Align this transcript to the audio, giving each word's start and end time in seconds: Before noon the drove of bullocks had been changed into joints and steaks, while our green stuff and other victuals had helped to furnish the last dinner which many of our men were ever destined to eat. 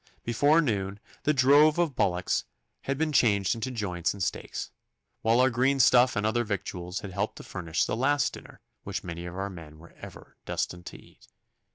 Before 0.23 0.61
noon 0.63 0.99
the 1.25 1.31
drove 1.31 1.77
of 1.77 1.95
bullocks 1.95 2.45
had 2.85 2.97
been 2.97 3.11
changed 3.11 3.53
into 3.53 3.69
joints 3.69 4.15
and 4.15 4.23
steaks, 4.23 4.71
while 5.21 5.39
our 5.39 5.51
green 5.51 5.79
stuff 5.79 6.15
and 6.15 6.25
other 6.25 6.43
victuals 6.43 7.01
had 7.01 7.11
helped 7.11 7.35
to 7.35 7.43
furnish 7.43 7.85
the 7.85 7.95
last 7.95 8.33
dinner 8.33 8.61
which 8.83 9.03
many 9.03 9.27
of 9.27 9.37
our 9.37 9.51
men 9.51 9.77
were 9.77 9.93
ever 9.99 10.37
destined 10.43 10.87
to 10.87 10.97
eat. 10.97 11.27